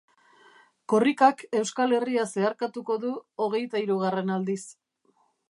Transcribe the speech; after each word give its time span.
Korrikak 0.93 1.43
Euskal 1.59 1.93
Herria 1.97 2.23
zeharkatuko 2.31 2.97
du 3.05 3.13
hogeita 3.47 3.83
hirugarren 3.85 4.35
aldiz. 4.39 4.61